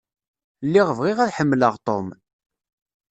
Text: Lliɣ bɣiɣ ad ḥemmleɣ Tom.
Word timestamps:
Lliɣ 0.65 0.89
bɣiɣ 0.97 1.17
ad 1.21 1.31
ḥemmleɣ 1.37 1.73
Tom. 1.85 2.07